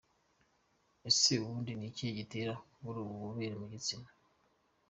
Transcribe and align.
Ese 1.09 1.31
ubundi 1.43 1.71
ni 1.75 1.85
iki 1.89 2.07
gitera 2.17 2.53
kubura 2.71 2.97
ububobere 3.01 3.55
mu 3.61 3.65
gitsina?. 3.73 4.09